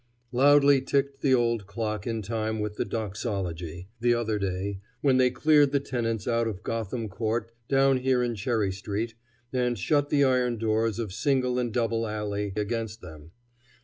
[0.31, 5.29] Loudly ticked the old clock in time with the doxology, the other day, when they
[5.29, 9.13] cleared the tenants out of Gotham Court down here in Cherry street,
[9.53, 13.29] and shut the iron doors of Single and Double Alley against them.